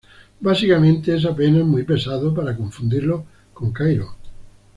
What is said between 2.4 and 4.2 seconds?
confundirlo con Cairo.